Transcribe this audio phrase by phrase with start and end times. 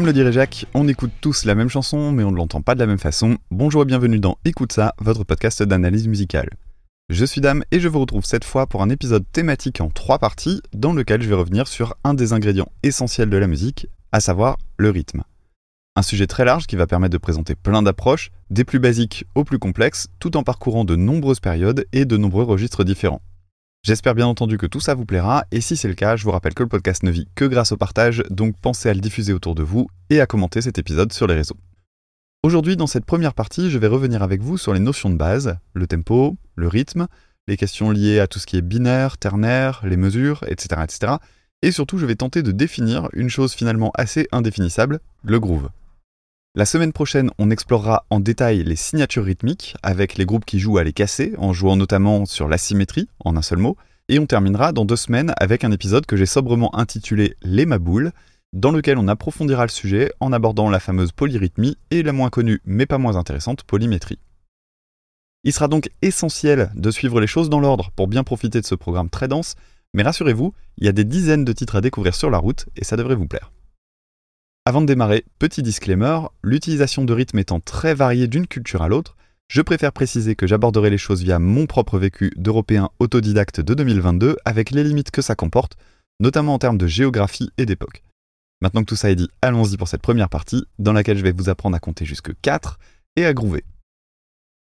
[0.00, 2.74] Comme le dirait Jacques, on écoute tous la même chanson, mais on ne l'entend pas
[2.74, 3.36] de la même façon.
[3.50, 6.48] Bonjour et bienvenue dans Écoute ça, votre podcast d'analyse musicale.
[7.10, 10.18] Je suis Dame et je vous retrouve cette fois pour un épisode thématique en trois
[10.18, 14.20] parties, dans lequel je vais revenir sur un des ingrédients essentiels de la musique, à
[14.20, 15.22] savoir le rythme.
[15.96, 19.44] Un sujet très large qui va permettre de présenter plein d'approches, des plus basiques aux
[19.44, 23.20] plus complexes, tout en parcourant de nombreuses périodes et de nombreux registres différents.
[23.82, 26.30] J'espère bien entendu que tout ça vous plaira, et si c'est le cas, je vous
[26.32, 29.32] rappelle que le podcast ne vit que grâce au partage, donc pensez à le diffuser
[29.32, 31.56] autour de vous et à commenter cet épisode sur les réseaux.
[32.42, 35.56] Aujourd'hui, dans cette première partie, je vais revenir avec vous sur les notions de base,
[35.72, 37.06] le tempo, le rythme,
[37.48, 40.82] les questions liées à tout ce qui est binaire, ternaire, les mesures, etc.
[40.84, 41.14] etc.
[41.62, 45.70] Et surtout, je vais tenter de définir une chose finalement assez indéfinissable, le groove.
[46.56, 50.78] La semaine prochaine, on explorera en détail les signatures rythmiques avec les groupes qui jouent
[50.78, 53.76] à les casser, en jouant notamment sur l'asymétrie, en un seul mot.
[54.08, 58.10] Et on terminera dans deux semaines avec un épisode que j'ai sobrement intitulé Les Maboules,
[58.52, 62.60] dans lequel on approfondira le sujet en abordant la fameuse polyrythmie et la moins connue
[62.64, 64.18] mais pas moins intéressante polymétrie.
[65.44, 68.74] Il sera donc essentiel de suivre les choses dans l'ordre pour bien profiter de ce
[68.74, 69.54] programme très dense,
[69.94, 72.82] mais rassurez-vous, il y a des dizaines de titres à découvrir sur la route et
[72.82, 73.52] ça devrait vous plaire.
[74.66, 79.16] Avant de démarrer, petit disclaimer, l'utilisation de rythme étant très variée d'une culture à l'autre,
[79.48, 84.36] je préfère préciser que j'aborderai les choses via mon propre vécu d'Européen autodidacte de 2022
[84.44, 85.76] avec les limites que ça comporte,
[86.20, 88.04] notamment en termes de géographie et d'époque.
[88.60, 91.32] Maintenant que tout ça est dit, allons-y pour cette première partie, dans laquelle je vais
[91.32, 92.78] vous apprendre à compter jusque 4
[93.16, 93.64] et à groover.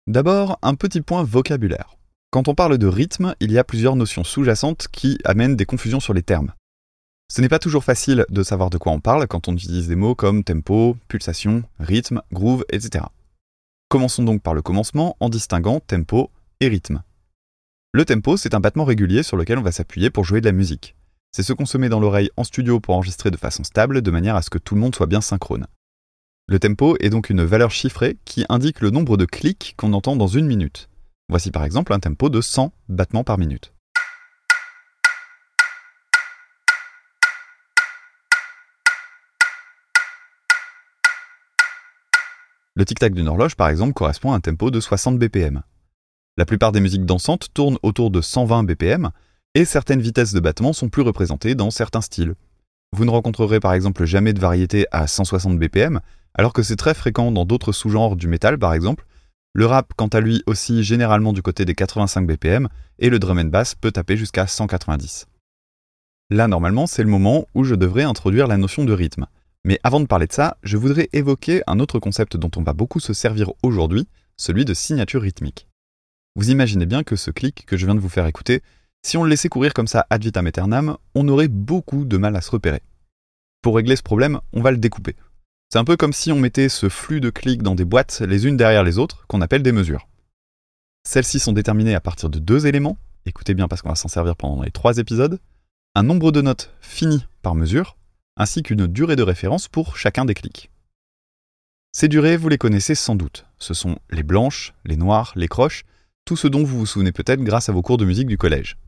[0.07, 1.97] D'abord, un petit point vocabulaire.
[2.31, 6.01] Quand on parle de rythme, il y a plusieurs notions sous-jacentes qui amènent des confusions
[6.01, 6.53] sur les termes.
[7.31, 9.97] Ce n'est pas toujours facile de savoir de quoi on parle quand on utilise des
[9.97, 13.05] mots comme tempo, pulsation, rythme, groove, etc.
[13.91, 16.31] Commençons donc par le commencement en distinguant tempo
[16.61, 17.03] et rythme.
[17.93, 20.53] Le tempo, c'est un battement régulier sur lequel on va s'appuyer pour jouer de la
[20.53, 20.97] musique.
[21.31, 24.11] C'est ce qu'on se met dans l'oreille en studio pour enregistrer de façon stable, de
[24.11, 25.67] manière à ce que tout le monde soit bien synchrone.
[26.47, 30.17] Le tempo est donc une valeur chiffrée qui indique le nombre de clics qu'on entend
[30.17, 30.89] dans une minute.
[31.29, 33.75] Voici par exemple un tempo de 100 battements par minute.
[42.79, 45.63] Le tic-tac d'une horloge, par exemple, correspond à un tempo de 60 BPM.
[46.37, 49.11] La plupart des musiques dansantes tournent autour de 120 BPM,
[49.57, 52.37] et certaines vitesses de battement sont plus représentées dans certains styles.
[52.93, 55.99] Vous ne rencontrerez par exemple jamais de variété à 160 BPM,
[56.35, 59.05] alors que c'est très fréquent dans d'autres sous-genres du métal par exemple.
[59.55, 62.69] Le rap, quant à lui, aussi généralement du côté des 85 BPM,
[63.01, 65.27] et le drum and bass peut taper jusqu'à 190.
[66.31, 69.27] Là, normalement, c'est le moment où je devrais introduire la notion de rythme.
[69.65, 72.73] Mais avant de parler de ça, je voudrais évoquer un autre concept dont on va
[72.73, 75.69] beaucoup se servir aujourd'hui, celui de signature rythmique.
[76.37, 78.63] Vous imaginez bien que ce clic que je viens de vous faire écouter,
[79.03, 82.37] si on le laissait courir comme ça ad vitam aeternam, on aurait beaucoup de mal
[82.37, 82.83] à se repérer.
[83.63, 85.17] Pour régler ce problème, on va le découper.
[85.71, 88.47] C'est un peu comme si on mettait ce flux de clics dans des boîtes les
[88.47, 90.09] unes derrière les autres, qu'on appelle des mesures.
[91.07, 94.37] Celles-ci sont déterminées à partir de deux éléments, écoutez bien parce qu'on va s'en servir
[94.37, 95.41] pendant les trois épisodes,
[95.95, 97.97] un nombre de notes fini par mesure,
[98.39, 100.71] ainsi qu'une durée de référence pour chacun des clics.
[101.93, 103.45] Ces durées, vous les connaissez sans doute.
[103.59, 105.85] Ce sont les blanches, les noires, les croches,
[106.25, 108.79] tout ce dont vous vous souvenez peut-être grâce à vos cours de musique du collège.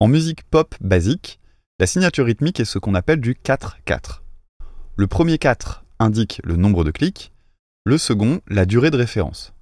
[0.00, 1.38] En musique pop basique,
[1.78, 4.22] la signature rythmique est ce qu'on appelle du 4-4.
[4.96, 7.32] Le premier 4 indique le nombre de clics,
[7.84, 9.52] le second la durée de référence.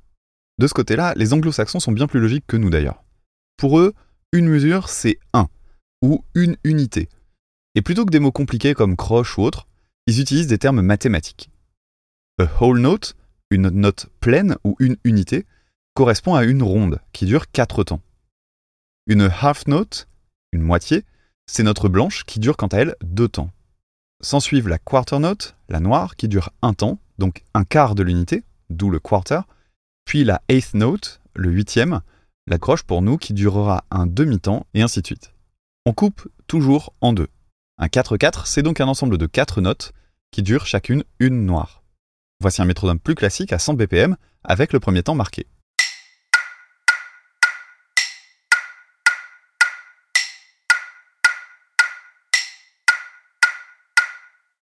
[0.58, 3.02] De ce côté-là, les anglo-saxons sont bien plus logiques que nous d'ailleurs.
[3.56, 3.92] Pour eux,
[4.32, 5.48] une mesure c'est 1,
[6.02, 7.08] ou une unité,
[7.74, 9.66] et plutôt que des mots compliqués comme croche ou autre,
[10.06, 11.50] ils utilisent des termes mathématiques.
[12.38, 13.16] A whole note,
[13.50, 15.46] une note pleine ou une unité,
[15.94, 18.02] correspond à une ronde qui dure 4 temps.
[19.06, 20.08] Une half note,
[20.52, 21.04] une moitié,
[21.46, 23.50] c'est notre blanche qui dure quant à elle 2 temps.
[24.20, 28.42] S'ensuivent la quarter note, la noire, qui dure un temps, donc un quart de l'unité,
[28.70, 29.40] d'où le quarter,
[30.04, 32.00] puis la eighth note, le huitième,
[32.46, 35.32] la croche pour nous qui durera un demi-temps, et ainsi de suite.
[35.86, 37.28] On coupe toujours en deux.
[37.76, 39.92] Un 4-4, c'est donc un ensemble de 4 notes
[40.30, 41.82] qui durent chacune une noire.
[42.40, 45.46] Voici un métronome plus classique à 100 BPM avec le premier temps marqué.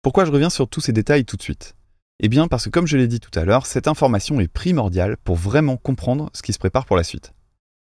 [0.00, 1.74] Pourquoi je reviens sur tous ces détails tout de suite?
[2.20, 5.18] Eh bien parce que comme je l'ai dit tout à l'heure, cette information est primordiale
[5.18, 7.34] pour vraiment comprendre ce qui se prépare pour la suite.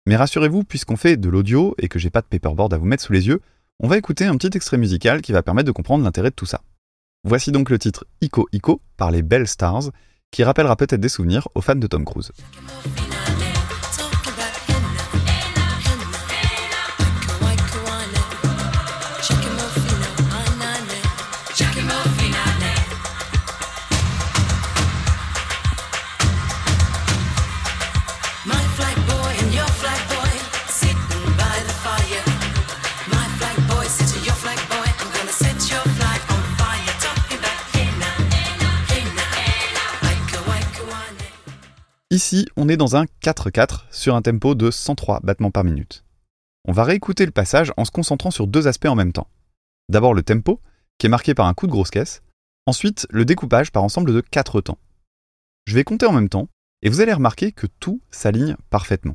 [0.06, 3.04] Mais rassurez-vous, puisqu'on fait de l'audio et que j'ai pas de paperboard à vous mettre
[3.04, 3.42] sous les yeux,
[3.80, 6.46] on va écouter un petit extrait musical qui va permettre de comprendre l'intérêt de tout
[6.46, 6.62] ça.
[7.24, 9.90] Voici donc le titre Ico Ico par les Bell Stars,
[10.30, 12.32] qui rappellera peut-être des souvenirs aux fans de Tom Cruise.
[42.18, 46.04] Ici, on est dans un 4-4 sur un tempo de 103 battements par minute.
[46.64, 49.28] On va réécouter le passage en se concentrant sur deux aspects en même temps.
[49.88, 50.60] D'abord le tempo,
[50.98, 52.22] qui est marqué par un coup de grosse caisse,
[52.66, 54.78] ensuite le découpage par ensemble de 4 temps.
[55.66, 56.48] Je vais compter en même temps,
[56.82, 59.14] et vous allez remarquer que tout s'aligne parfaitement.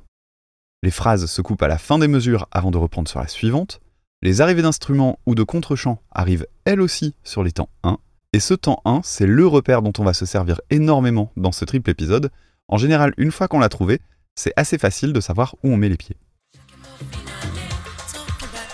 [0.82, 3.82] Les phrases se coupent à la fin des mesures avant de reprendre sur la suivante,
[4.22, 7.98] les arrivées d'instruments ou de contre-champs arrivent elles aussi sur les temps 1,
[8.32, 11.66] et ce temps 1, c'est le repère dont on va se servir énormément dans ce
[11.66, 12.32] triple épisode.
[12.70, 14.00] En général, une fois qu'on l'a trouvé,
[14.36, 16.16] c'est assez facile de savoir où on met les pieds.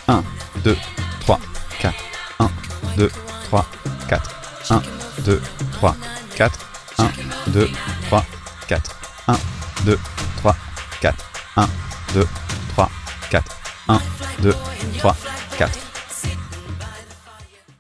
[0.07, 0.23] 1,
[0.63, 0.77] 2,
[1.21, 1.39] 3,
[1.79, 1.95] 4.
[2.39, 2.49] 1,
[2.97, 3.09] 2,
[3.45, 3.65] 3,
[4.07, 4.71] 4.
[4.71, 4.81] 1,
[5.25, 5.41] 2,
[5.73, 5.95] 3,
[6.35, 6.65] 4.
[6.99, 7.11] 1,
[7.51, 7.69] 2,
[8.03, 8.25] 3,
[8.67, 8.99] 4.
[9.27, 9.37] 1,
[9.85, 9.99] 2,
[10.37, 10.55] 3,
[11.01, 11.31] 4.
[11.57, 11.69] 1,
[12.13, 12.27] 2,
[12.69, 12.89] 3,
[13.31, 13.59] 4.
[13.87, 13.99] 1,
[14.43, 14.55] 2,
[14.99, 15.15] 3,
[15.57, 15.79] 4.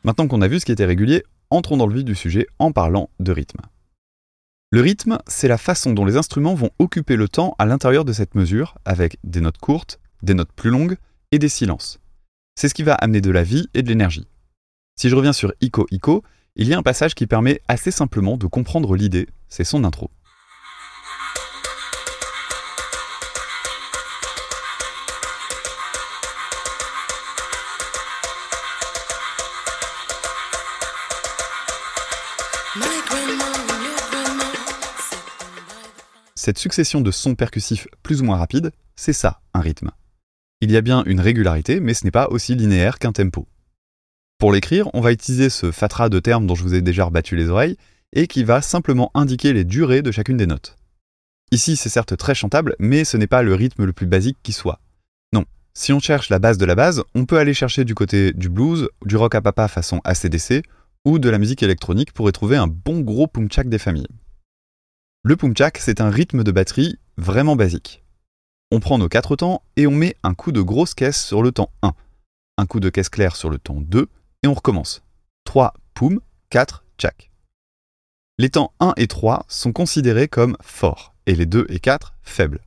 [0.03, 2.71] Maintenant qu'on a vu ce qui était régulier, entrons dans le vif du sujet en
[2.71, 3.61] parlant de rythme.
[4.71, 8.13] Le rythme, c'est la façon dont les instruments vont occuper le temps à l'intérieur de
[8.13, 10.97] cette mesure, avec des notes courtes, des notes plus longues
[11.31, 11.99] et des silences.
[12.53, 14.27] C'est ce qui va amener de la vie et de l'énergie.
[14.95, 16.23] Si je reviens sur Ico Ico,
[16.55, 20.11] il y a un passage qui permet assez simplement de comprendre l'idée, c'est son intro.
[36.49, 39.91] Cette succession de sons percussifs plus ou moins rapides, c'est ça, un rythme.
[40.61, 43.47] Il y a bien une régularité, mais ce n'est pas aussi linéaire qu'un tempo.
[44.39, 47.35] Pour l'écrire, on va utiliser ce fatras de termes dont je vous ai déjà rebattu
[47.35, 47.77] les oreilles,
[48.13, 50.75] et qui va simplement indiquer les durées de chacune des notes.
[51.51, 54.51] Ici, c'est certes très chantable, mais ce n'est pas le rythme le plus basique qui
[54.51, 54.81] soit.
[55.31, 58.33] Non, si on cherche la base de la base, on peut aller chercher du côté
[58.33, 60.63] du blues, du rock à papa façon ACDC,
[61.05, 64.07] ou de la musique électronique pour y trouver un bon gros pumchak des familles.
[65.21, 68.05] Le pumchak, c'est un rythme de batterie vraiment basique.
[68.71, 71.51] On prend nos quatre temps et on met un coup de grosse caisse sur le
[71.51, 71.91] temps 1,
[72.57, 74.07] un coup de caisse claire sur le temps 2,
[74.43, 75.03] et on recommence.
[75.43, 76.21] 3 poum,
[76.51, 77.31] 4 tchak.
[78.37, 82.61] Les temps 1 et 3 sont considérés comme forts, et les 2 et 4 faibles.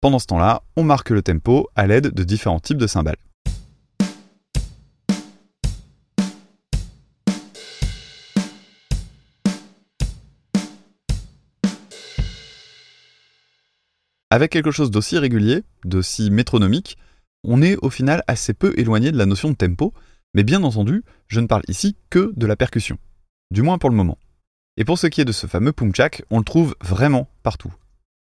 [0.00, 3.14] Pendant ce temps-là, on marque le tempo à l'aide de différents types de cymbales.
[14.30, 16.98] Avec quelque chose d'aussi régulier, d'aussi métronomique,
[17.44, 19.94] on est au final assez peu éloigné de la notion de tempo,
[20.34, 22.98] mais bien entendu, je ne parle ici que de la percussion.
[23.52, 24.18] Du moins pour le moment.
[24.76, 27.72] Et pour ce qui est de ce fameux pumchak, on le trouve vraiment partout.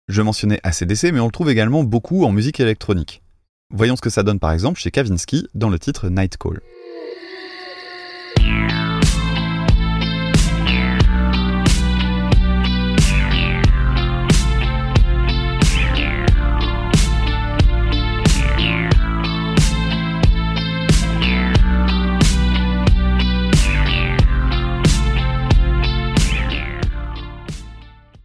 [0.09, 3.23] Je mentionnais ACDC, mais on le trouve également beaucoup en musique électronique.
[3.71, 6.61] Voyons ce que ça donne par exemple chez Kavinsky dans le titre Night Call.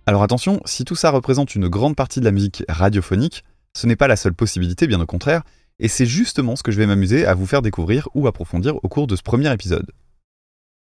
[0.08, 3.44] Alors attention, si tout ça représente une grande partie de la musique radiophonique,
[3.76, 5.44] ce n'est pas la seule possibilité, bien au contraire,
[5.80, 8.88] et c'est justement ce que je vais m'amuser à vous faire découvrir ou approfondir au
[8.88, 9.92] cours de ce premier épisode.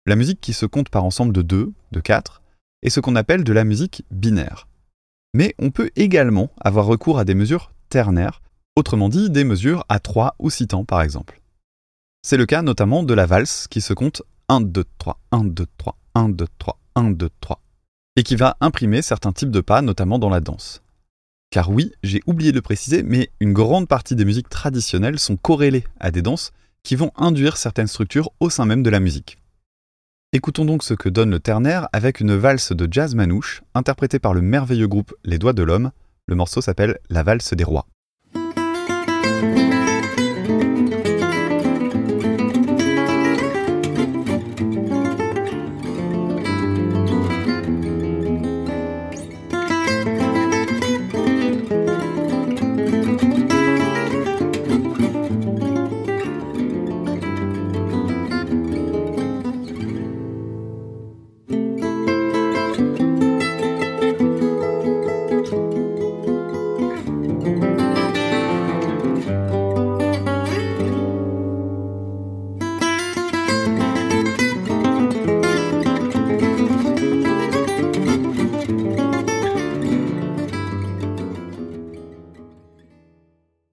[0.05, 2.41] La musique qui se compte par ensemble de 2, de 4,
[2.83, 4.69] est ce qu'on appelle de la musique binaire.
[5.33, 8.41] Mais on peut également avoir recours à des mesures ternaires,
[8.77, 11.41] autrement dit des mesures à 3 ou 6 temps par exemple.
[12.21, 15.65] C'est le cas notamment de la valse qui se compte 1, 2, 3, 1, 2,
[15.77, 17.61] 3, 1, 2, 3, 1, 2, 3,
[18.15, 20.81] et qui va imprimer certains types de pas, notamment dans la danse.
[21.49, 25.37] Car oui, j'ai oublié de le préciser, mais une grande partie des musiques traditionnelles sont
[25.37, 26.51] corrélées à des danses
[26.83, 29.37] qui vont induire certaines structures au sein même de la musique.
[30.33, 34.33] Écoutons donc ce que donne le ternaire avec une valse de jazz manouche interprétée par
[34.33, 35.91] le merveilleux groupe Les Doigts de l'Homme.
[36.25, 37.85] Le morceau s'appelle La valse des rois.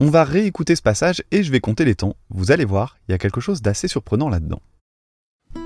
[0.09, 2.15] On va réécouter ce passage et je vais compter les temps.
[2.31, 4.59] Vous allez voir, il y a quelque chose d'assez surprenant là-dedans.
[5.55, 5.61] 1,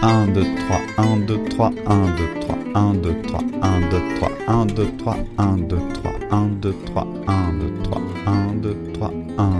[0.00, 4.30] 1, 2, 3, 1, 2, 3, 1, 2, 3, 1, 2, 3, 1, 2, 3,
[4.46, 9.10] 1, 2, 3, 1, 2, 3, 1, 2, 3, 1, 2, 3, 1, 2, 3,
[9.38, 9.50] 1.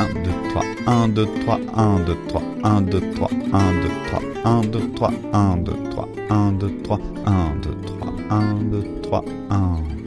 [0.00, 4.30] 1, 2, 3, 1, 2, 3, 1, 2, 3, 1, 2, 3, 1, 2, 3,
[4.42, 9.24] 1, 2, 3, 1, 2, 3, 1, 2, 3, 1, 2, 3, 1, 2, 3,
[9.50, 9.97] 1.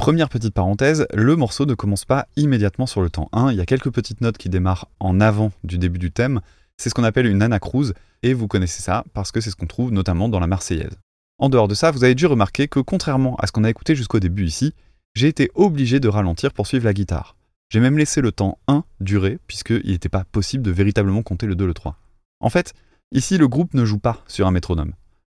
[0.00, 3.60] Première petite parenthèse, le morceau ne commence pas immédiatement sur le temps 1, il y
[3.60, 6.40] a quelques petites notes qui démarrent en avant du début du thème,
[6.78, 7.92] c'est ce qu'on appelle une anacrouse,
[8.22, 10.96] et vous connaissez ça parce que c'est ce qu'on trouve notamment dans la Marseillaise.
[11.36, 13.94] En dehors de ça, vous avez dû remarquer que contrairement à ce qu'on a écouté
[13.94, 14.72] jusqu'au début ici,
[15.14, 17.36] j'ai été obligé de ralentir pour suivre la guitare.
[17.68, 21.56] J'ai même laissé le temps 1 durer, puisqu'il n'était pas possible de véritablement compter le
[21.56, 21.98] 2, le 3.
[22.40, 22.72] En fait,
[23.12, 24.94] ici le groupe ne joue pas sur un métronome.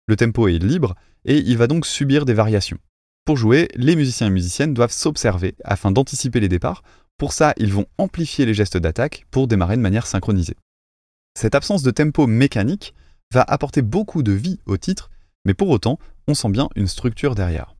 [0.07, 2.79] Le tempo est libre, et il va donc subir des variations.
[3.25, 6.83] Pour jouer, les musiciens et musiciennes doivent s'observer afin d'anticiper les départs.
[7.17, 10.57] Pour ça, ils vont amplifier les gestes d'attaque pour démarrer de manière synchronisée.
[11.39, 12.93] Cette absence de tempo mécanique
[13.33, 15.09] va apporter beaucoup de vie au titre,
[15.45, 17.75] mais pour autant, on sent bien une structure derrière.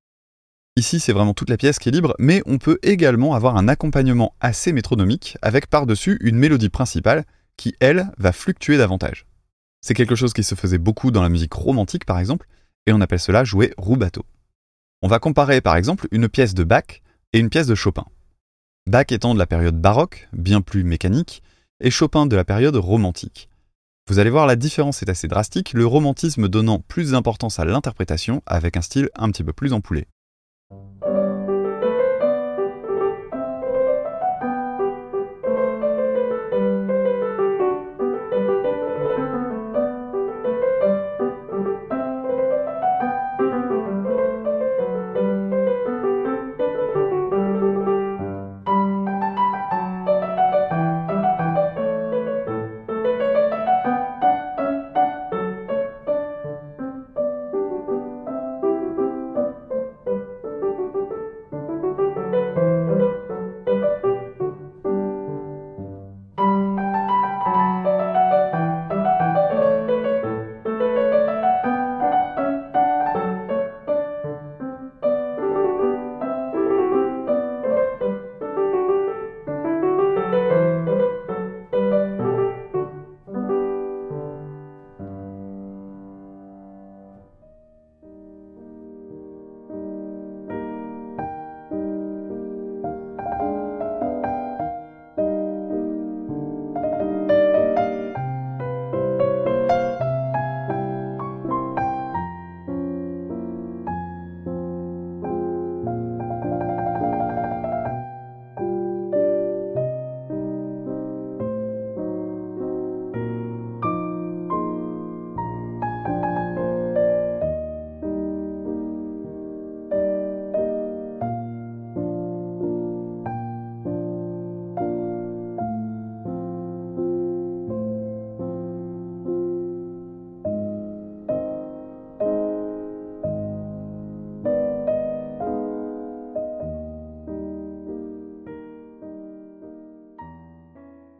[0.77, 3.67] Ici, c'est vraiment toute la pièce qui est libre, mais on peut également avoir un
[3.67, 7.25] accompagnement assez métronomique avec par-dessus une mélodie principale
[7.57, 9.27] qui, elle, va fluctuer davantage.
[9.81, 12.47] C'est quelque chose qui se faisait beaucoup dans la musique romantique, par exemple,
[12.87, 14.25] et on appelle cela jouer rubato.
[15.05, 17.01] On va comparer par exemple une pièce de Bach
[17.33, 18.05] et une pièce de Chopin.
[18.87, 21.43] Bach étant de la période baroque, bien plus mécanique,
[21.81, 23.49] et Chopin de la période romantique.
[24.07, 28.41] Vous allez voir, la différence est assez drastique, le romantisme donnant plus d'importance à l'interprétation
[28.45, 30.07] avec un style un petit peu plus empoulé.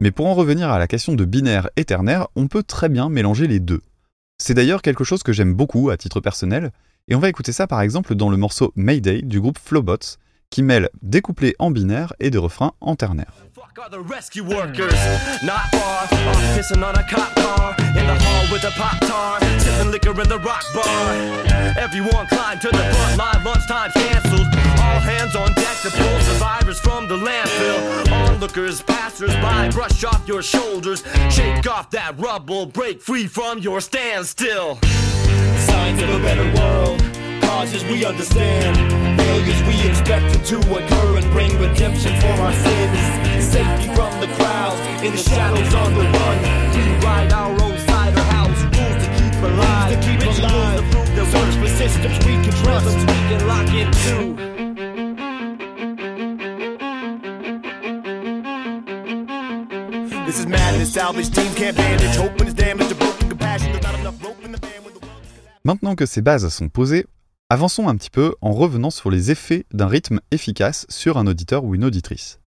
[0.04, 3.08] Mais pour en revenir à la question de binaire et ternaire, on peut très bien
[3.08, 3.80] mélanger les deux.
[4.36, 6.72] C'est d'ailleurs quelque chose que j'aime beaucoup à titre personnel,
[7.08, 10.18] et on va écouter ça par exemple dans le morceau Mayday du groupe Flowbots,
[10.50, 13.32] qui mêle des couplets en binaire et des refrains en ternaire.
[28.34, 31.04] Onlookers, passers-by, brush off your shoulders.
[31.30, 34.76] Shake off that rubble, break free from your standstill.
[34.82, 36.98] Signs of a better world,
[37.42, 38.74] causes we understand.
[39.20, 42.98] Failures we expected to occur and bring redemption for our sins.
[43.38, 46.38] Safety from the crowds, in the shadows on the run.
[46.74, 49.94] We ride our own cider house, rules to keep alive.
[49.94, 50.80] To keep alive.
[50.80, 52.98] To prove that Search for systems we can trust.
[52.98, 54.53] We can lock into.
[65.64, 67.04] Maintenant que ces bases sont posées,
[67.50, 71.64] avançons un petit peu en revenant sur les effets d'un rythme efficace sur un auditeur
[71.64, 72.40] ou une auditrice.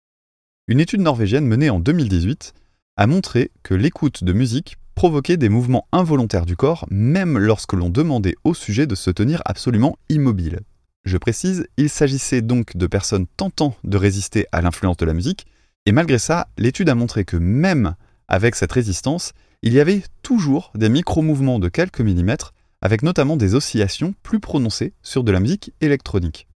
[0.67, 2.53] Une étude norvégienne menée en 2018
[2.97, 7.89] a montré que l'écoute de musique provoquait des mouvements involontaires du corps même lorsque l'on
[7.89, 10.61] demandait au sujet de se tenir absolument immobile.
[11.05, 15.45] Je précise, il s'agissait donc de personnes tentant de résister à l'influence de la musique,
[15.87, 17.95] et malgré ça, l'étude a montré que même
[18.27, 23.55] avec cette résistance, il y avait toujours des micro-mouvements de quelques millimètres, avec notamment des
[23.55, 26.49] oscillations plus prononcées sur de la musique électronique.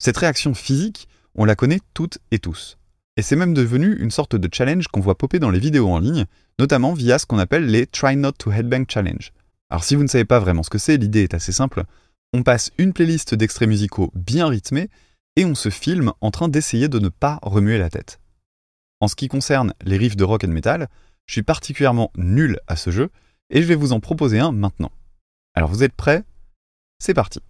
[0.00, 2.76] Cette réaction physique, on la connaît toutes et tous.
[3.16, 6.00] Et c'est même devenu une sorte de challenge qu'on voit popper dans les vidéos en
[6.00, 6.24] ligne,
[6.58, 9.32] notamment via ce qu'on appelle les Try Not to Headbang Challenge.
[9.70, 11.84] Alors si vous ne savez pas vraiment ce que c'est, l'idée est assez simple.
[12.32, 14.90] On passe une playlist d'extraits musicaux bien rythmés
[15.36, 18.18] et on se filme en train d'essayer de ne pas remuer la tête.
[19.04, 20.88] En ce qui concerne les riffs de rock and metal,
[21.26, 23.10] je suis particulièrement nul à ce jeu
[23.50, 24.90] et je vais vous en proposer un maintenant.
[25.52, 26.24] Alors vous êtes prêts?
[26.98, 27.40] C'est parti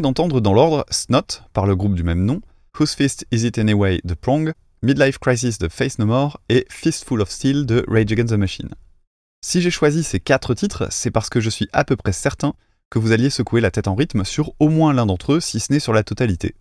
[0.00, 2.40] d'entendre dans l'ordre Snot par le groupe du même nom,
[2.78, 4.52] Whose Fist Is It Anyway de Prong,
[4.82, 8.70] Midlife Crisis de Face No More et Fistful of Steel de Rage Against the Machine.
[9.44, 12.54] Si j'ai choisi ces quatre titres, c'est parce que je suis à peu près certain
[12.90, 15.60] que vous alliez secouer la tête en rythme sur au moins l'un d'entre eux, si
[15.60, 16.54] ce n'est sur la totalité.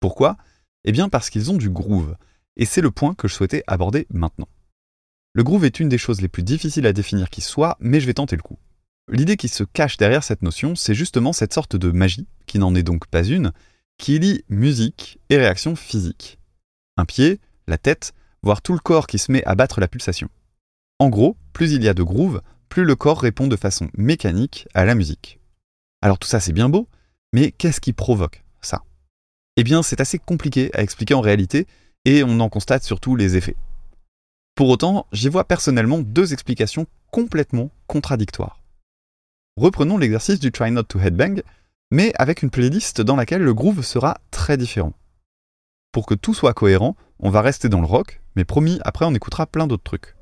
[0.00, 0.36] Pourquoi?
[0.84, 2.16] Eh bien parce qu'ils ont du groove,
[2.56, 4.48] et c'est le point que je souhaitais aborder maintenant.
[5.32, 8.06] Le groove est une des choses les plus difficiles à définir qui soit, mais je
[8.06, 8.58] vais tenter le coup.
[9.08, 12.74] L'idée qui se cache derrière cette notion, c'est justement cette sorte de magie, qui n'en
[12.74, 13.52] est donc pas une,
[13.98, 16.38] qui lie musique et réaction physique.
[16.96, 20.28] Un pied, la tête, voire tout le corps qui se met à battre la pulsation.
[20.98, 24.66] En gros, plus il y a de groove, plus le corps répond de façon mécanique
[24.74, 25.38] à la musique.
[26.02, 26.88] Alors tout ça c'est bien beau,
[27.32, 28.82] mais qu'est-ce qui provoque ça?
[29.56, 31.66] Eh bien c'est assez compliqué à expliquer en réalité,
[32.04, 33.56] et on en constate surtout les effets.
[34.54, 38.60] Pour autant, j'y vois personnellement deux explications complètement contradictoires.
[39.56, 41.40] Reprenons l'exercice du Try Not to Headbang,
[41.92, 44.94] mais avec une playlist dans laquelle le groove sera très différent.
[45.92, 49.14] Pour que tout soit cohérent, on va rester dans le rock, mais promis, après on
[49.14, 50.13] écoutera plein d'autres trucs.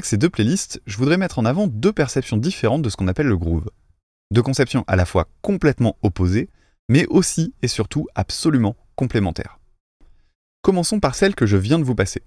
[0.00, 3.06] Avec ces deux playlists, je voudrais mettre en avant deux perceptions différentes de ce qu'on
[3.06, 3.68] appelle le groove.
[4.32, 6.48] Deux conceptions à la fois complètement opposées,
[6.88, 9.58] mais aussi et surtout absolument complémentaires.
[10.62, 12.22] Commençons par celle que je viens de vous passer.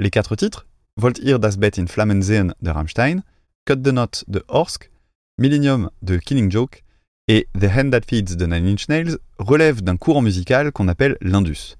[0.00, 3.22] Les quatre titres, Volt das Bett in Flammen sehen de Rammstein,
[3.64, 4.90] Cut the Knot de Horsk,
[5.38, 6.82] Millennium de Killing Joke
[7.28, 11.16] et The Hand That Feeds de Nine Inch Nails relèvent d'un courant musical qu'on appelle
[11.20, 11.76] l'indus.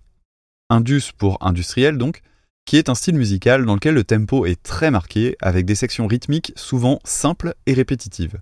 [0.70, 2.23] Indus pour industriel donc,
[2.64, 6.07] qui est un style musical dans lequel le tempo est très marqué avec des sections
[6.07, 8.40] rythmiques souvent simples et répétitives.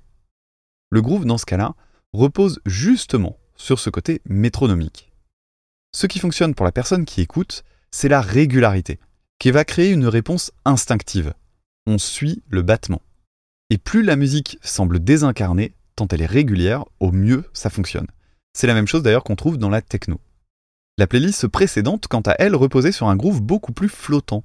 [0.90, 1.74] Le groove dans ce cas-là
[2.12, 5.12] repose justement sur ce côté métronomique.
[5.94, 8.98] Ce qui fonctionne pour la personne qui écoute, c'est la régularité,
[9.38, 11.35] qui va créer une réponse instinctive.
[11.87, 13.02] On suit le battement.
[13.70, 18.06] Et plus la musique semble désincarnée, tant elle est régulière, au mieux ça fonctionne.
[18.52, 20.20] C'est la même chose d'ailleurs qu'on trouve dans la techno.
[20.98, 24.44] La playlist précédente, quant à elle, reposait sur un groove beaucoup plus flottant.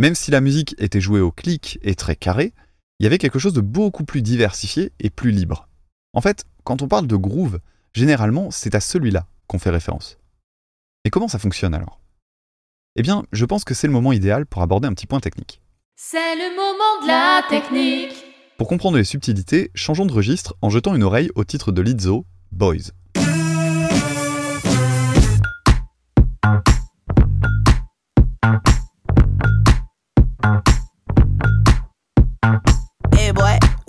[0.00, 2.52] Même si la musique était jouée au clic et très carré,
[2.98, 5.68] il y avait quelque chose de beaucoup plus diversifié et plus libre.
[6.12, 7.60] En fait, quand on parle de groove,
[7.92, 10.18] généralement c'est à celui-là qu'on fait référence.
[11.04, 12.00] Et comment ça fonctionne alors?
[12.96, 15.60] Eh bien, je pense que c'est le moment idéal pour aborder un petit point technique.
[15.94, 18.24] C'est le moment de la technique.
[18.58, 22.26] Pour comprendre les subtilités, changeons de registre en jetant une oreille au titre de Lizzo,
[22.50, 22.90] Boys.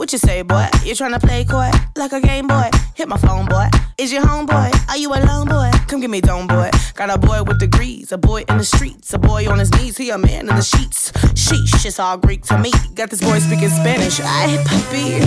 [0.07, 0.65] What you say, boy?
[0.85, 2.69] You tryna play coy like a game boy?
[2.95, 3.67] Hit my phone, boy.
[3.97, 4.71] Is your homeboy?
[4.87, 5.69] Are you alone, boy?
[5.89, 6.69] Come get me dome, boy.
[6.95, 9.97] Got a boy with degrees, a boy in the streets, a boy on his knees,
[9.97, 11.11] he a man in the sheets.
[11.35, 12.71] Sheesh, it's all Greek to me.
[12.95, 14.21] Got this boy speaking Spanish.
[14.23, 15.25] I puppy.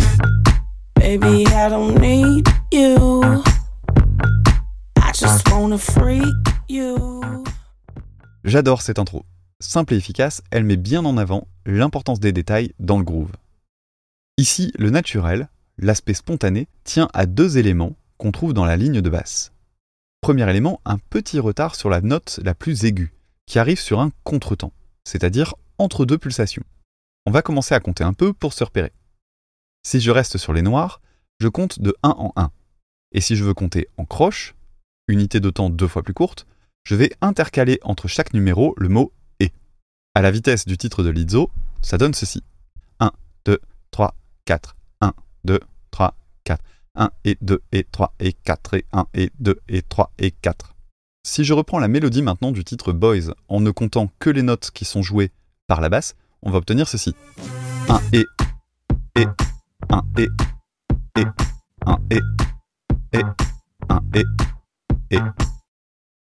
[0.94, 3.42] Baby, I don't need you.
[4.96, 6.24] I just wanna freak
[6.68, 7.44] you.
[8.44, 9.26] J'adore cette intro.
[9.60, 13.32] Simple et efficace, elle met bien en avant l'importance des détails dans le groove.
[14.36, 19.10] Ici, le naturel, l'aspect spontané, tient à deux éléments qu'on trouve dans la ligne de
[19.10, 19.52] basse.
[20.20, 23.12] Premier élément, un petit retard sur la note la plus aiguë,
[23.46, 24.72] qui arrive sur un contretemps,
[25.04, 26.64] c'est-à-dire entre deux pulsations.
[27.26, 28.92] On va commencer à compter un peu pour se repérer.
[29.82, 31.00] Si je reste sur les noirs,
[31.40, 32.50] je compte de 1 en 1.
[33.12, 34.54] Et si je veux compter en croche,
[35.08, 36.46] unité de temps deux fois plus courte,
[36.84, 39.52] je vais intercaler entre chaque numéro le mot et.
[40.14, 41.50] À la vitesse du titre de Lizzo,
[41.82, 42.42] ça donne ceci.
[43.00, 43.12] 1,
[43.46, 43.58] 2,
[43.90, 44.14] 3,
[44.50, 45.12] 4, 1,
[45.44, 45.60] 2,
[45.92, 46.64] 3, 4,
[46.96, 50.74] 1 et 2 et 3 et 4 et 1 et 2 et 3 et 4.
[51.24, 54.72] Si je reprends la mélodie maintenant du titre Boys en ne comptant que les notes
[54.72, 55.30] qui sont jouées
[55.68, 57.14] par la basse, on va obtenir ceci.
[57.88, 58.26] 1 et,
[59.14, 59.26] et,
[59.88, 60.28] 1 et,
[61.16, 61.24] et,
[61.86, 62.20] 1 et,
[63.12, 63.22] et,
[63.88, 64.24] 1 et,
[65.12, 65.18] et.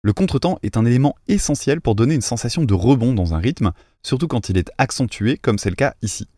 [0.02, 3.72] Le contretemps est un élément essentiel pour donner une sensation de rebond dans un rythme,
[4.04, 6.28] surtout quand il est accentué comme c'est le cas ici.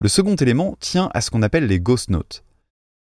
[0.00, 2.44] Le second élément tient à ce qu'on appelle les ghost notes.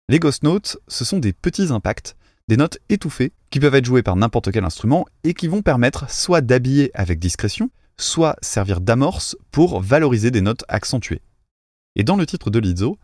[0.07, 2.15] Les ghost notes, ce sont des petits impacts,
[2.47, 6.09] des notes étouffées qui peuvent être jouées par n'importe quel instrument et qui vont permettre
[6.09, 11.21] soit d'habiller avec discrétion, soit servir d'amorce pour valoriser des notes accentuées.
[11.97, 12.97] Et dans le titre de Lizzo,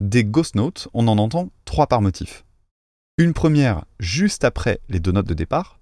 [0.00, 2.44] des ghost notes, on en entend trois par motif.
[3.16, 5.80] Une première juste après les deux notes de départ,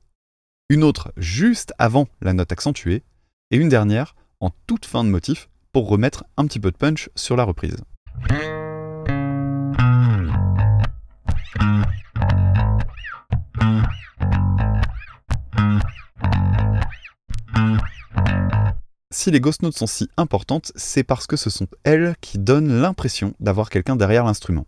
[0.69, 3.03] une autre juste avant la note accentuée,
[3.51, 7.11] et une dernière en toute fin de motif pour remettre un petit peu de punch
[7.17, 7.77] sur la reprise.
[19.11, 22.73] Si les ghost notes sont si importantes, c'est parce que ce sont elles qui donnent
[22.73, 24.67] l'impression d'avoir quelqu'un derrière l'instrument.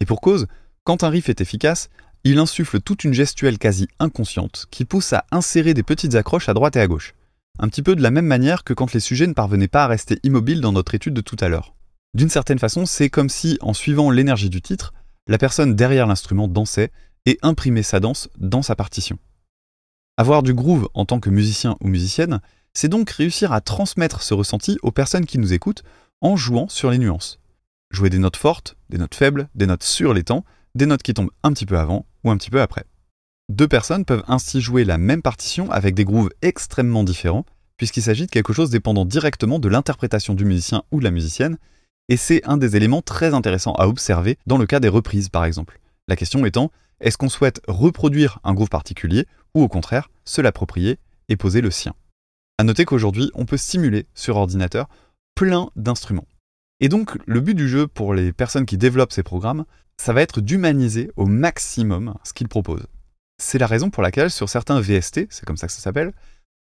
[0.00, 0.46] Et pour cause,
[0.84, 1.90] quand un riff est efficace,
[2.24, 6.54] il insuffle toute une gestuelle quasi inconsciente qui pousse à insérer des petites accroches à
[6.54, 7.14] droite et à gauche.
[7.58, 9.88] Un petit peu de la même manière que quand les sujets ne parvenaient pas à
[9.88, 11.74] rester immobiles dans notre étude de tout à l'heure.
[12.14, 14.92] D'une certaine façon, c'est comme si, en suivant l'énergie du titre,
[15.26, 16.92] la personne derrière l'instrument dansait
[17.24, 19.18] et imprimait sa danse dans sa partition.
[20.16, 22.40] Avoir du groove en tant que musicien ou musicienne,
[22.74, 25.82] c'est donc réussir à transmettre ce ressenti aux personnes qui nous écoutent
[26.20, 27.40] en jouant sur les nuances.
[27.90, 31.14] Jouer des notes fortes, des notes faibles, des notes sur les temps, des notes qui
[31.14, 32.84] tombent un petit peu avant ou un petit peu après.
[33.48, 38.26] Deux personnes peuvent ainsi jouer la même partition avec des grooves extrêmement différents, puisqu'il s'agit
[38.26, 41.56] de quelque chose dépendant directement de l'interprétation du musicien ou de la musicienne,
[42.08, 45.44] et c'est un des éléments très intéressants à observer dans le cas des reprises par
[45.44, 45.78] exemple.
[46.08, 50.98] La question étant, est-ce qu'on souhaite reproduire un groove particulier, ou au contraire, se l'approprier
[51.28, 51.94] et poser le sien?
[52.58, 54.88] À noter qu'aujourd'hui, on peut simuler sur ordinateur
[55.36, 56.26] plein d'instruments.
[56.80, 59.66] Et donc, le but du jeu pour les personnes qui développent ces programmes,
[59.98, 62.86] ça va être d'humaniser au maximum ce qu'ils proposent.
[63.38, 66.12] C'est la raison pour laquelle sur certains VST, c'est comme ça que ça s'appelle,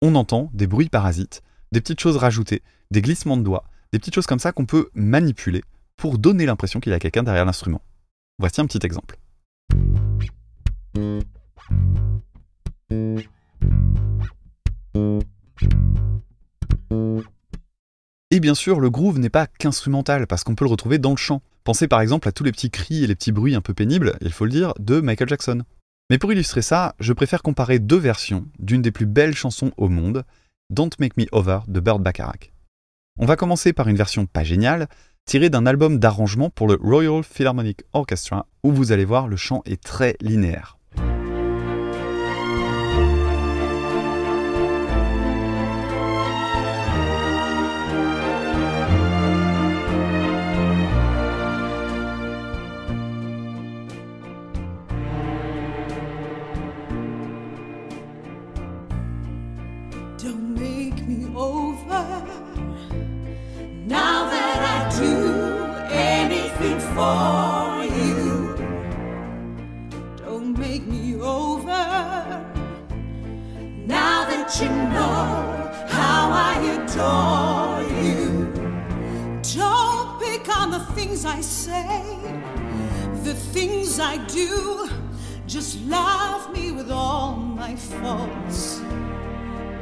[0.01, 4.15] on entend des bruits parasites, des petites choses rajoutées, des glissements de doigts, Des petites
[4.15, 5.63] choses comme ça qu'on peut manipuler
[5.97, 7.83] pour donner l'impression qu'il y a quelqu'un derrière l'instrument.
[8.39, 9.19] Voici un petit exemple.
[18.31, 21.17] Et bien sûr, le groove n'est pas qu'instrumental, parce qu'on peut le retrouver dans le
[21.17, 21.41] chant.
[21.63, 24.17] Pensez par exemple à tous les petits cris et les petits bruits un peu pénibles,
[24.23, 25.63] il faut le dire, de Michael Jackson.
[26.11, 29.89] Mais pour illustrer ça, je préfère comparer deux versions d'une des plus belles chansons au
[29.89, 30.25] monde,
[30.69, 32.53] Don't Make Me Over de Burt Bacharach.
[33.19, 34.89] On va commencer par une version pas géniale,
[35.25, 39.63] tirée d'un album d'arrangement pour le Royal Philharmonic Orchestra, où vous allez voir le chant
[39.65, 40.77] est très linéaire.
[76.95, 78.53] Adore you.
[79.55, 82.03] Don't pick on the things I say,
[83.23, 84.89] the things I do.
[85.47, 88.79] Just love me with all my faults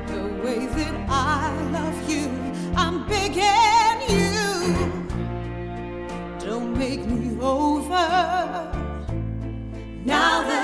[0.07, 2.29] the way that I love you.
[2.77, 4.35] I'm begging you.
[6.41, 8.73] Don't make me over.
[10.05, 10.62] Now that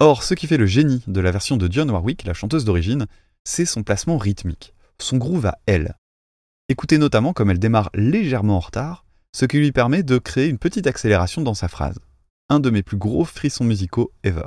[0.00, 3.06] Or, ce qui fait le génie de la version de Dionne Warwick, la chanteuse d'origine,
[3.42, 5.96] c'est son placement rythmique, son groove à elle.
[6.68, 10.58] Écoutez notamment comme elle démarre légèrement en retard, ce qui lui permet de créer une
[10.58, 11.98] petite accélération dans sa phrase.
[12.48, 14.46] Un de mes plus gros frissons musicaux ever.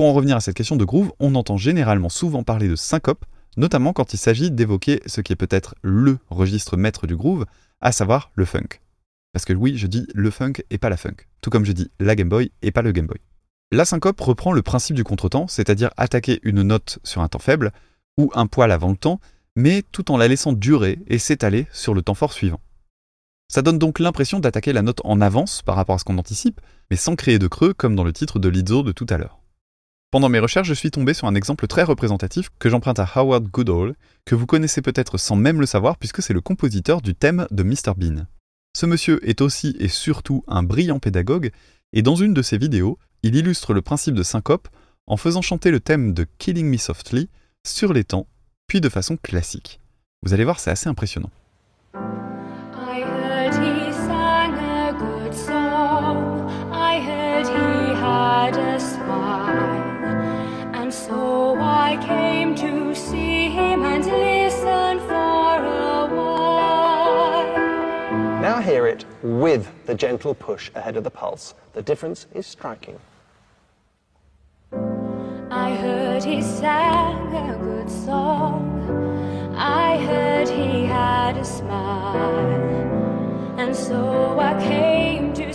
[0.00, 3.26] Pour en revenir à cette question de groove, on entend généralement souvent parler de syncope,
[3.58, 7.44] notamment quand il s'agit d'évoquer ce qui est peut-être LE registre maître du groove,
[7.82, 8.80] à savoir le funk.
[9.34, 11.90] Parce que oui, je dis le funk et pas la funk, tout comme je dis
[12.00, 13.18] la Game Boy et pas le Game Boy.
[13.72, 17.70] La syncope reprend le principe du contretemps, c'est-à-dire attaquer une note sur un temps faible,
[18.16, 19.20] ou un poil avant le temps,
[19.54, 22.62] mais tout en la laissant durer et s'étaler sur le temps fort suivant.
[23.52, 26.62] Ça donne donc l'impression d'attaquer la note en avance par rapport à ce qu'on anticipe,
[26.90, 29.39] mais sans créer de creux comme dans le titre de Lizzo de tout à l'heure.
[30.10, 33.46] Pendant mes recherches, je suis tombé sur un exemple très représentatif que j'emprunte à Howard
[33.46, 33.94] Goodall,
[34.24, 37.62] que vous connaissez peut-être sans même le savoir puisque c'est le compositeur du thème de
[37.62, 38.26] Mr Bean.
[38.76, 41.52] Ce monsieur est aussi et surtout un brillant pédagogue,
[41.92, 44.68] et dans une de ses vidéos, il illustre le principe de syncope
[45.06, 47.28] en faisant chanter le thème de Killing Me Softly
[47.64, 48.26] sur les temps,
[48.66, 49.80] puis de façon classique.
[50.22, 51.30] Vous allez voir, c'est assez impressionnant.
[68.40, 71.54] Now hear it with the gentle push ahead of the pulse.
[71.74, 72.98] The difference is striking.
[75.50, 79.54] I heard he sang a good song.
[79.56, 82.50] I heard he had a smile.
[83.58, 85.52] And so I came to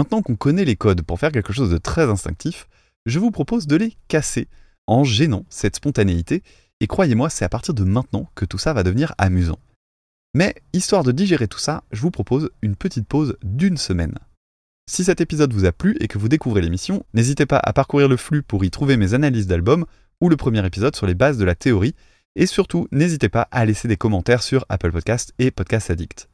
[0.00, 2.68] maintenant qu'on connaît les codes pour faire quelque chose de très instinctif,
[3.04, 4.48] je vous propose de les casser
[4.86, 6.42] en gênant cette spontanéité,
[6.80, 9.58] et croyez-moi, c'est à partir de maintenant que tout ça va devenir amusant.
[10.32, 14.14] Mais, histoire de digérer tout ça, je vous propose une petite pause d'une semaine.
[14.90, 18.08] Si cet épisode vous a plu et que vous découvrez l'émission, n'hésitez pas à parcourir
[18.08, 19.84] le flux pour y trouver mes analyses d'albums
[20.22, 21.94] ou le premier épisode sur les bases de la théorie,
[22.36, 26.29] et surtout, n'hésitez pas à laisser des commentaires sur Apple Podcast et Podcast Addict.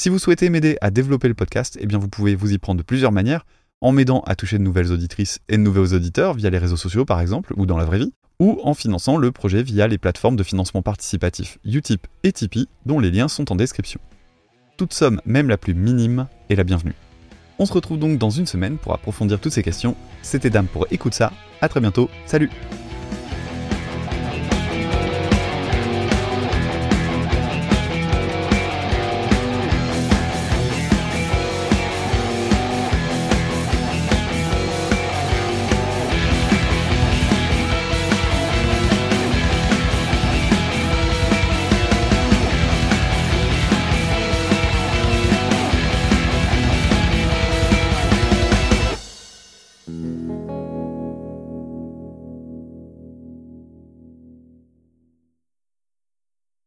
[0.00, 2.78] Si vous souhaitez m'aider à développer le podcast, eh bien vous pouvez vous y prendre
[2.78, 3.44] de plusieurs manières,
[3.82, 7.04] en m'aidant à toucher de nouvelles auditrices et de nouveaux auditeurs via les réseaux sociaux
[7.04, 10.36] par exemple, ou dans la vraie vie, ou en finançant le projet via les plateformes
[10.36, 14.00] de financement participatif Utip et Tipeee, dont les liens sont en description.
[14.78, 16.94] Toute somme, même la plus minime, est la bienvenue.
[17.58, 19.96] On se retrouve donc dans une semaine pour approfondir toutes ces questions.
[20.22, 22.48] C'était Dame pour Écoute ça, à très bientôt, salut